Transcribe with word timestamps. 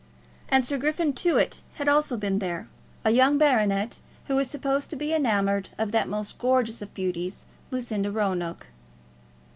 And 0.49 0.65
Sir 0.65 0.79
Griffin 0.79 1.13
Tewett 1.13 1.61
had 1.75 1.87
also 1.87 2.17
been 2.17 2.39
there, 2.39 2.67
a 3.05 3.11
young 3.11 3.37
baronet 3.37 3.99
who 4.25 4.35
was 4.35 4.49
supposed 4.49 4.89
to 4.89 4.95
be 4.95 5.13
enamoured 5.13 5.69
of 5.77 5.91
that 5.91 6.09
most 6.09 6.39
gorgeous 6.39 6.81
of 6.81 6.91
beauties, 6.95 7.45
Lucinda 7.69 8.09
Roanoke. 8.09 8.65